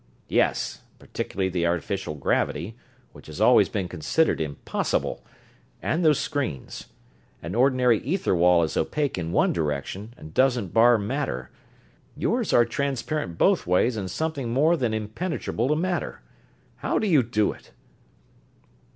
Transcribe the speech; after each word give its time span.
"Yes, 0.29 0.81
particularly 0.97 1.49
the 1.49 1.67
artificial 1.67 2.15
gravity, 2.15 2.75
which 3.13 3.27
has 3.27 3.39
always 3.39 3.69
been 3.69 3.87
considered 3.87 4.41
impossible, 4.41 5.23
and 5.79 6.03
those 6.03 6.17
screens. 6.17 6.85
An 7.43 7.53
ordinary 7.53 7.99
ether 7.99 8.33
wall 8.35 8.63
is 8.63 8.75
opaque 8.75 9.19
in 9.19 9.31
one 9.31 9.53
direction, 9.53 10.15
and 10.17 10.33
doesn't 10.33 10.73
bar 10.73 10.97
matter 10.97 11.51
yours 12.17 12.51
are 12.51 12.65
transparent 12.65 13.37
both 13.37 13.67
ways 13.67 13.95
and 13.95 14.09
something 14.09 14.49
more 14.49 14.75
than 14.75 14.91
impenetrable 14.91 15.67
to 15.67 15.75
matter. 15.75 16.23
How 16.77 16.97
do 16.97 17.05
you 17.05 17.21
do 17.21 17.51
it?" 17.51 17.69